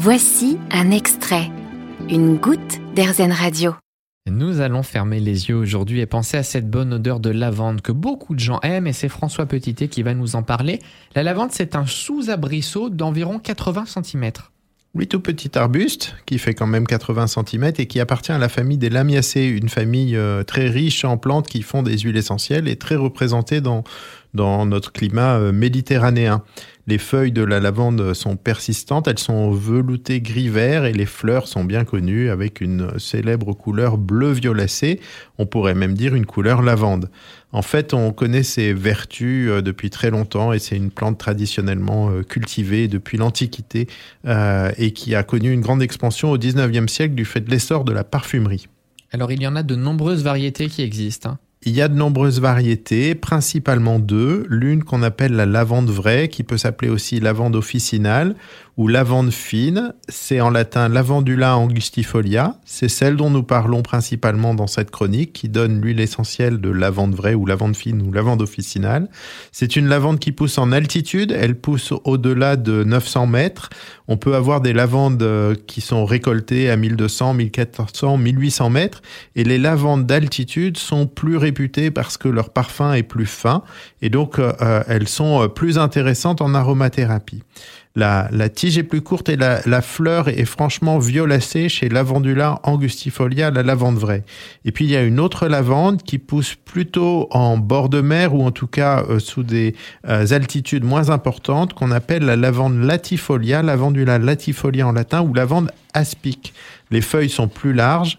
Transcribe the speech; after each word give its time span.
Voici 0.00 0.58
un 0.70 0.92
extrait, 0.92 1.50
une 2.08 2.36
goutte 2.36 2.78
d'Airzen 2.94 3.32
Radio. 3.32 3.74
Nous 4.30 4.60
allons 4.60 4.84
fermer 4.84 5.18
les 5.18 5.48
yeux 5.48 5.56
aujourd'hui 5.56 5.98
et 5.98 6.06
penser 6.06 6.36
à 6.36 6.44
cette 6.44 6.70
bonne 6.70 6.94
odeur 6.94 7.18
de 7.18 7.30
lavande 7.30 7.80
que 7.80 7.90
beaucoup 7.90 8.36
de 8.36 8.38
gens 8.38 8.60
aiment 8.62 8.86
et 8.86 8.92
c'est 8.92 9.08
François 9.08 9.46
Petitet 9.46 9.88
qui 9.88 10.04
va 10.04 10.14
nous 10.14 10.36
en 10.36 10.44
parler. 10.44 10.78
La 11.16 11.24
lavande, 11.24 11.50
c'est 11.50 11.74
un 11.74 11.84
sous-abrisseau 11.84 12.90
d'environ 12.90 13.40
80 13.40 13.86
cm. 13.86 14.30
Oui, 14.94 15.08
tout 15.08 15.20
petit 15.20 15.58
arbuste 15.58 16.14
qui 16.26 16.38
fait 16.38 16.54
quand 16.54 16.68
même 16.68 16.86
80 16.86 17.26
cm 17.26 17.72
et 17.78 17.86
qui 17.86 17.98
appartient 17.98 18.32
à 18.32 18.38
la 18.38 18.48
famille 18.48 18.78
des 18.78 18.90
Lamiacées, 18.90 19.46
une 19.46 19.68
famille 19.68 20.16
euh, 20.16 20.44
très 20.44 20.68
riche 20.68 21.04
en 21.04 21.18
plantes 21.18 21.48
qui 21.48 21.62
font 21.62 21.82
des 21.82 21.98
huiles 21.98 22.16
essentielles 22.16 22.68
et 22.68 22.76
très 22.76 22.94
représentée 22.94 23.60
dans, 23.60 23.82
dans 24.34 24.66
notre 24.66 24.92
climat 24.92 25.38
euh, 25.38 25.52
méditerranéen. 25.52 26.42
Les 26.86 26.98
feuilles 26.98 27.32
de 27.32 27.42
la 27.42 27.60
lavande 27.60 28.14
sont 28.14 28.36
persistantes, 28.36 29.08
elles 29.08 29.18
sont 29.18 29.50
veloutées 29.50 30.22
gris-vert 30.22 30.86
et 30.86 30.92
les 30.92 31.04
fleurs 31.04 31.46
sont 31.46 31.64
bien 31.64 31.84
connues 31.84 32.30
avec 32.30 32.62
une 32.62 32.98
célèbre 32.98 33.52
couleur 33.52 33.98
bleu 33.98 34.30
violacé, 34.30 35.00
on 35.36 35.44
pourrait 35.44 35.74
même 35.74 35.92
dire 35.92 36.14
une 36.14 36.24
couleur 36.24 36.62
lavande. 36.62 37.10
En 37.52 37.60
fait, 37.60 37.92
on 37.92 38.12
connaît 38.12 38.42
ses 38.42 38.72
vertus 38.72 39.50
euh, 39.50 39.60
depuis 39.60 39.90
très 39.90 40.10
longtemps 40.10 40.52
et 40.52 40.58
c'est 40.58 40.76
une 40.76 40.90
plante 40.90 41.18
traditionnellement 41.18 42.10
euh, 42.10 42.22
cultivée 42.22 42.88
depuis 42.88 43.18
l'Antiquité 43.18 43.86
et 44.78 44.92
qui 44.92 45.14
a 45.14 45.22
connu 45.22 45.52
une 45.52 45.60
grande 45.60 45.82
expansion 45.82 46.30
au 46.30 46.38
19e 46.38 46.88
siècle 46.88 47.14
du 47.14 47.24
fait 47.24 47.40
de 47.40 47.50
l'essor 47.50 47.84
de 47.84 47.92
la 47.92 48.04
parfumerie. 48.04 48.66
Alors 49.12 49.32
il 49.32 49.42
y 49.42 49.46
en 49.46 49.56
a 49.56 49.62
de 49.62 49.74
nombreuses 49.74 50.22
variétés 50.22 50.68
qui 50.68 50.82
existent. 50.82 51.30
Hein. 51.30 51.38
Il 51.62 51.72
y 51.72 51.82
a 51.82 51.88
de 51.88 51.94
nombreuses 51.94 52.40
variétés, 52.40 53.16
principalement 53.16 53.98
deux. 53.98 54.46
L'une 54.48 54.84
qu'on 54.84 55.02
appelle 55.02 55.32
la 55.32 55.44
lavande 55.44 55.90
vraie, 55.90 56.28
qui 56.28 56.44
peut 56.44 56.56
s'appeler 56.56 56.90
aussi 56.90 57.18
lavande 57.18 57.56
officinale 57.56 58.36
ou 58.78 58.86
lavande 58.86 59.32
fine. 59.32 59.92
C'est 60.08 60.40
en 60.40 60.50
latin 60.50 60.88
lavandula 60.88 61.58
angustifolia. 61.58 62.54
C'est 62.64 62.88
celle 62.88 63.16
dont 63.16 63.28
nous 63.28 63.42
parlons 63.42 63.82
principalement 63.82 64.54
dans 64.54 64.68
cette 64.68 64.92
chronique, 64.92 65.32
qui 65.32 65.48
donne 65.48 65.80
l'huile 65.80 65.98
essentielle 65.98 66.60
de 66.60 66.70
lavande 66.70 67.14
vraie 67.14 67.34
ou 67.34 67.44
lavande 67.44 67.76
fine 67.76 68.00
ou 68.00 68.12
lavande 68.12 68.40
officinale. 68.40 69.08
C'est 69.50 69.74
une 69.74 69.88
lavande 69.88 70.20
qui 70.20 70.30
pousse 70.30 70.58
en 70.58 70.70
altitude. 70.70 71.32
Elle 71.32 71.56
pousse 71.56 71.92
au-delà 72.04 72.54
de 72.54 72.84
900 72.84 73.26
mètres. 73.26 73.68
On 74.06 74.16
peut 74.16 74.36
avoir 74.36 74.60
des 74.60 74.72
lavandes 74.72 75.22
euh, 75.22 75.56
qui 75.66 75.80
sont 75.80 76.04
récoltées 76.04 76.70
à 76.70 76.76
1200, 76.76 77.34
1400, 77.34 78.16
1800 78.16 78.70
mètres. 78.70 79.02
Et 79.34 79.42
les 79.42 79.58
lavandes 79.58 80.06
d'altitude 80.06 80.78
sont 80.78 81.08
plus 81.08 81.36
réputées 81.36 81.90
parce 81.90 82.16
que 82.16 82.28
leur 82.28 82.50
parfum 82.50 82.92
est 82.92 83.02
plus 83.02 83.26
fin. 83.26 83.64
Et 84.02 84.08
donc, 84.08 84.38
euh, 84.38 84.52
euh, 84.62 84.84
elles 84.86 85.08
sont 85.08 85.48
plus 85.48 85.78
intéressantes 85.78 86.40
en 86.40 86.54
aromathérapie. 86.54 87.42
La, 87.98 88.48
tige 88.48 88.78
est 88.78 88.84
plus 88.84 89.00
courte 89.00 89.28
et 89.28 89.36
la, 89.36 89.82
fleur 89.82 90.28
est 90.28 90.44
franchement 90.44 91.00
violacée 91.00 91.68
chez 91.68 91.88
Lavandula 91.88 92.60
angustifolia, 92.62 93.50
la 93.50 93.64
lavande 93.64 93.96
vraie. 93.98 94.22
Et 94.64 94.70
puis 94.70 94.84
il 94.84 94.90
y 94.92 94.96
a 94.96 95.02
une 95.02 95.18
autre 95.18 95.48
lavande 95.48 96.04
qui 96.04 96.18
pousse 96.18 96.54
plutôt 96.54 97.26
en 97.32 97.58
bord 97.58 97.88
de 97.88 98.00
mer 98.00 98.34
ou 98.34 98.44
en 98.44 98.52
tout 98.52 98.68
cas 98.68 99.02
euh, 99.10 99.18
sous 99.18 99.42
des 99.42 99.74
euh, 100.06 100.24
altitudes 100.30 100.84
moins 100.84 101.10
importantes 101.10 101.74
qu'on 101.74 101.90
appelle 101.90 102.24
la 102.24 102.36
lavande 102.36 102.80
latifolia, 102.84 103.64
Lavandula 103.64 104.20
latifolia 104.20 104.86
en 104.86 104.92
latin 104.92 105.22
ou 105.22 105.34
lavande 105.34 105.72
aspic. 105.92 106.54
Les 106.92 107.00
feuilles 107.00 107.28
sont 107.28 107.48
plus 107.48 107.72
larges 107.72 108.18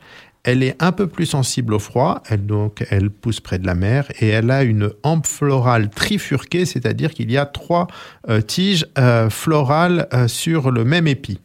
elle 0.49 0.63
est 0.63 0.75
un 0.79 0.91
peu 0.91 1.05
plus 1.05 1.27
sensible 1.27 1.75
au 1.75 1.79
froid, 1.79 2.23
elle, 2.27 2.47
donc 2.47 2.83
elle 2.89 3.11
pousse 3.11 3.39
près 3.39 3.59
de 3.59 3.67
la 3.67 3.75
mer 3.75 4.07
et 4.19 4.29
elle 4.29 4.49
a 4.49 4.63
une 4.63 4.91
hampe 5.03 5.27
florale 5.27 5.91
trifurquée, 5.91 6.65
c'est-à-dire 6.65 7.13
qu'il 7.13 7.31
y 7.31 7.37
a 7.37 7.45
trois 7.45 7.87
euh, 8.29 8.41
tiges 8.41 8.87
euh, 8.97 9.29
florales 9.29 10.07
euh, 10.11 10.27
sur 10.27 10.71
le 10.71 10.85
même 10.85 11.07
épi. 11.07 11.39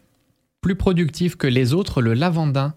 Plus 0.63 0.75
productif 0.75 1.37
que 1.37 1.47
les 1.47 1.75
autres, 1.75 2.01
le 2.01 2.15
lavandin 2.15 2.75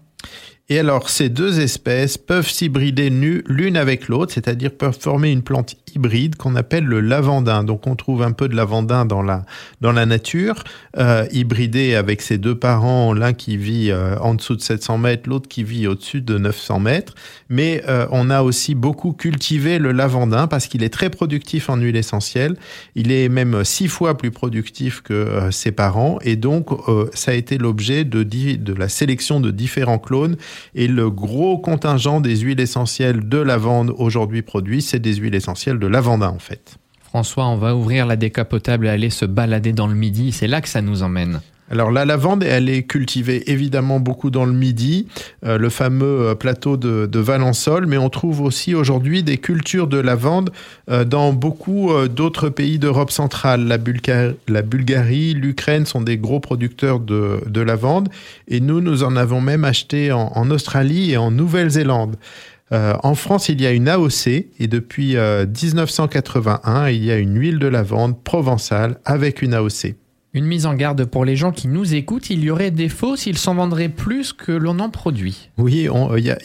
et 0.70 0.78
alors, 0.78 1.08
ces 1.08 1.30
deux 1.30 1.60
espèces 1.60 2.18
peuvent 2.18 2.50
s'hybrider 2.50 3.08
l'une 3.08 3.76
avec 3.78 4.08
l'autre, 4.08 4.34
c'est-à-dire 4.34 4.70
peuvent 4.70 4.98
former 4.98 5.32
une 5.32 5.42
plante 5.42 5.76
hybride 5.94 6.36
qu'on 6.36 6.56
appelle 6.56 6.84
le 6.84 7.00
lavandin. 7.00 7.64
Donc, 7.64 7.86
on 7.86 7.96
trouve 7.96 8.22
un 8.22 8.32
peu 8.32 8.48
de 8.48 8.56
lavandin 8.56 9.04
dans 9.04 9.22
la, 9.22 9.44
dans 9.80 9.92
la 9.92 10.06
nature, 10.06 10.64
euh, 10.96 11.26
hybridé 11.32 11.94
avec 11.94 12.22
ses 12.22 12.38
deux 12.38 12.54
parents, 12.54 13.12
l'un 13.12 13.32
qui 13.32 13.56
vit 13.56 13.90
euh, 13.90 14.18
en 14.18 14.34
dessous 14.34 14.56
de 14.56 14.60
700 14.60 14.98
mètres, 14.98 15.28
l'autre 15.28 15.48
qui 15.48 15.64
vit 15.64 15.86
au-dessus 15.86 16.20
de 16.20 16.38
900 16.38 16.80
mètres. 16.80 17.14
Mais 17.48 17.82
euh, 17.88 18.06
on 18.10 18.30
a 18.30 18.42
aussi 18.42 18.74
beaucoup 18.74 19.12
cultivé 19.12 19.78
le 19.78 19.92
lavandin 19.92 20.46
parce 20.46 20.66
qu'il 20.66 20.82
est 20.82 20.92
très 20.92 21.10
productif 21.10 21.70
en 21.70 21.76
huile 21.76 21.96
essentielle. 21.96 22.56
Il 22.94 23.12
est 23.12 23.28
même 23.28 23.64
six 23.64 23.88
fois 23.88 24.16
plus 24.16 24.30
productif 24.30 25.02
que 25.02 25.48
ses 25.50 25.72
parents. 25.72 26.18
Et 26.22 26.36
donc, 26.36 26.68
ça 27.14 27.32
a 27.32 27.34
été 27.34 27.58
l'objet 27.58 28.04
de, 28.04 28.22
de 28.22 28.74
la 28.74 28.88
sélection 28.88 29.40
de 29.40 29.50
différents 29.50 29.98
clones 29.98 30.36
et 30.74 30.88
le 30.88 31.10
gros 31.10 31.58
contingent 31.58 32.20
des 32.20 32.36
huiles 32.36 32.60
essentielles 32.60 33.28
de 33.28 33.38
lavande 33.38 33.92
aujourd'hui 33.96 34.42
produit, 34.42 34.82
c'est 34.82 34.98
des 34.98 35.14
huiles 35.14 35.34
essentielles 35.34 35.77
de 35.78 35.86
lavandin 35.86 36.28
en 36.28 36.38
fait. 36.38 36.78
François, 37.02 37.46
on 37.46 37.56
va 37.56 37.74
ouvrir 37.74 38.06
la 38.06 38.16
décapotable 38.16 38.86
et 38.86 38.90
aller 38.90 39.10
se 39.10 39.24
balader 39.24 39.72
dans 39.72 39.86
le 39.86 39.94
midi. 39.94 40.30
C'est 40.32 40.46
là 40.46 40.60
que 40.60 40.68
ça 40.68 40.82
nous 40.82 41.02
emmène. 41.02 41.40
Alors 41.70 41.90
la 41.90 42.06
lavande, 42.06 42.44
elle 42.44 42.70
est 42.70 42.84
cultivée 42.84 43.50
évidemment 43.50 44.00
beaucoup 44.00 44.30
dans 44.30 44.46
le 44.46 44.52
Midi, 44.52 45.06
euh, 45.44 45.58
le 45.58 45.68
fameux 45.68 46.28
euh, 46.28 46.34
plateau 46.34 46.78
de, 46.78 47.04
de, 47.04 47.18
Valençol, 47.18 47.86
mais 47.86 47.98
on 47.98 48.08
trouve 48.08 48.40
aussi 48.40 48.74
aujourd'hui 48.74 49.22
des 49.22 49.36
cultures 49.36 49.86
de 49.86 49.98
lavande 49.98 50.50
euh, 50.90 51.04
dans 51.04 51.34
beaucoup 51.34 51.90
d'autres 52.08 52.48
pays 52.48 52.78
d'Europe 52.78 53.10
centrale. 53.10 53.66
La, 53.66 54.62
Bulgarie, 54.62 55.34
l'Ukraine 55.34 55.84
sont 55.84 56.00
des 56.00 56.16
gros 56.16 56.40
producteurs 56.40 57.00
de, 57.00 57.42
de, 57.46 57.60
lavande, 57.60 58.08
et 58.48 58.60
nous, 58.60 58.80
nous 58.80 59.02
en 59.02 59.16
avons 59.16 59.42
même 59.42 59.64
acheté 59.64 60.10
en, 60.10 60.32
en 60.34 60.50
Australie 60.50 61.12
et 61.12 61.16
en 61.18 61.30
Nouvelle-Zélande. 61.30 62.16
En 62.70 63.14
France, 63.14 63.48
il 63.48 63.60
y 63.60 63.66
a 63.66 63.72
une 63.72 63.88
AOC 63.88 64.26
et 64.26 64.66
depuis 64.68 65.16
1981, 65.16 66.90
il 66.90 67.04
y 67.04 67.10
a 67.10 67.16
une 67.16 67.38
huile 67.38 67.58
de 67.58 67.66
lavande 67.66 68.22
provençale 68.22 69.00
avec 69.04 69.42
une 69.42 69.54
AOC. 69.54 69.94
Une 70.34 70.44
mise 70.44 70.66
en 70.66 70.74
garde 70.74 71.06
pour 71.06 71.24
les 71.24 71.36
gens 71.36 71.52
qui 71.52 71.68
nous 71.68 71.94
écoutent, 71.94 72.28
il 72.28 72.44
y 72.44 72.50
aurait 72.50 72.70
des 72.70 72.90
faux 72.90 73.16
s'ils 73.16 73.38
s'en 73.38 73.54
vendraient 73.54 73.88
plus 73.88 74.34
que 74.34 74.52
l'on 74.52 74.78
en 74.78 74.90
produit. 74.90 75.48
Oui, 75.56 75.88
il 76.18 76.36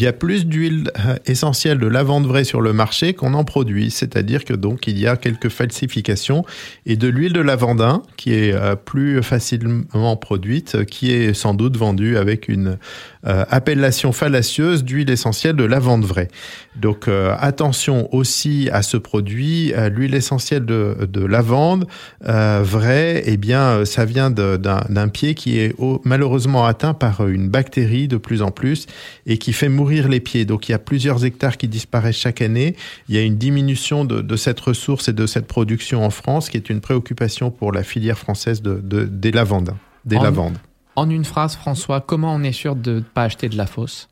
y, 0.00 0.06
a, 0.06 0.12
plus 0.14 0.46
d'huile 0.46 0.90
euh, 0.98 1.16
essentielle 1.26 1.78
de 1.78 1.86
lavande 1.86 2.26
vraie 2.26 2.44
sur 2.44 2.62
le 2.62 2.72
marché 2.72 3.12
qu'on 3.12 3.34
en 3.34 3.44
produit, 3.44 3.90
c'est-à-dire 3.90 4.46
que 4.46 4.54
donc 4.54 4.86
il 4.86 4.98
y 4.98 5.06
a 5.06 5.18
quelques 5.18 5.50
falsifications 5.50 6.46
et 6.86 6.96
de 6.96 7.06
l'huile 7.06 7.34
de 7.34 7.42
lavandin 7.42 8.02
qui 8.16 8.32
est 8.32 8.54
euh, 8.54 8.76
plus 8.76 9.22
facilement 9.22 10.16
produite, 10.16 10.86
qui 10.86 11.12
est 11.12 11.34
sans 11.34 11.52
doute 11.52 11.76
vendue 11.76 12.16
avec 12.16 12.48
une 12.48 12.78
euh, 13.26 13.44
appellation 13.50 14.12
fallacieuse 14.12 14.84
d'huile 14.84 15.10
essentielle 15.10 15.56
de 15.56 15.64
lavande 15.64 16.06
vraie. 16.06 16.28
Donc 16.76 17.08
attention 17.38 18.08
aussi 18.14 18.70
à 18.72 18.80
ce 18.80 18.96
produit, 18.96 19.74
l'huile 19.90 20.14
essentielle 20.14 20.64
de 20.64 21.26
lavande 21.26 21.86
vraie 22.22 23.11
eh 23.24 23.36
bien, 23.36 23.62
euh, 23.62 23.84
ça 23.84 24.04
vient 24.04 24.30
d'un 24.30 25.08
pied 25.08 25.34
qui 25.34 25.58
est 25.58 25.74
malheureusement 26.04 26.66
atteint 26.66 26.94
par 26.94 27.26
une 27.26 27.48
bactérie 27.48 28.08
de 28.08 28.16
plus 28.16 28.42
en 28.42 28.50
plus 28.50 28.86
et 29.26 29.38
qui 29.38 29.52
fait 29.52 29.68
mourir 29.68 30.08
les 30.08 30.20
pieds. 30.20 30.44
Donc, 30.44 30.68
il 30.68 30.72
y 30.72 30.74
a 30.74 30.78
plusieurs 30.78 31.24
hectares 31.24 31.56
qui 31.56 31.68
disparaissent 31.68 32.16
chaque 32.16 32.42
année. 32.42 32.76
Il 33.08 33.14
y 33.14 33.18
a 33.18 33.22
une 33.22 33.36
diminution 33.36 34.04
de, 34.04 34.36
cette 34.36 34.60
ressource 34.60 35.08
et 35.08 35.12
de 35.12 35.26
cette 35.26 35.46
production 35.46 36.04
en 36.04 36.10
France, 36.10 36.48
qui 36.48 36.56
est 36.56 36.70
une 36.70 36.80
préoccupation 36.80 37.50
pour 37.50 37.72
la 37.72 37.82
filière 37.82 38.18
française 38.18 38.62
de, 38.62 38.80
des 38.80 39.30
lavandes. 39.30 39.74
Des 40.04 40.16
en, 40.16 40.22
lavandes. 40.22 40.58
En 40.96 41.08
une 41.08 41.24
phrase, 41.24 41.56
François, 41.56 42.00
comment 42.00 42.34
on 42.34 42.42
est 42.42 42.52
sûr 42.52 42.76
de 42.76 42.96
ne 42.96 43.00
pas 43.00 43.24
acheter 43.24 43.48
de 43.48 43.56
la 43.56 43.66
fausse 43.66 44.08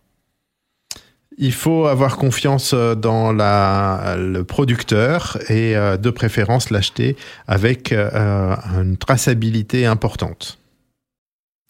il 1.41 1.55
faut 1.55 1.87
avoir 1.87 2.19
confiance 2.19 2.73
euh, 2.75 2.95
dans 2.95 3.33
le 3.33 4.43
producteur 4.43 5.39
et 5.49 5.75
euh, 5.75 5.97
de 5.97 6.11
préférence 6.11 6.71
l'acheter 6.71 7.17
avec 7.49 7.93
euh, 7.93 8.55
une 8.81 8.97
traçabilité 8.97 9.87
importante. 9.87 10.59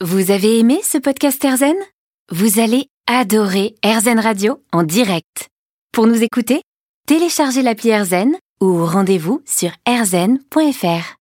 Vous 0.02 0.30
avez 0.30 0.58
aimé 0.58 0.80
ce 0.82 0.98
podcast 0.98 1.42
Erzen 1.44 1.76
Vous 2.30 2.60
allez 2.60 2.86
adorer 3.06 3.74
Erzen 3.82 4.18
Radio 4.18 4.62
en 4.72 4.82
direct. 4.82 5.48
Pour 5.92 6.06
nous 6.06 6.22
écouter, 6.22 6.62
téléchargez 7.06 7.62
l'appli 7.62 7.90
Erzen 7.90 8.32
ou 8.60 8.84
rendez-vous 8.84 9.42
sur 9.46 9.70
erzen.fr. 9.86 11.16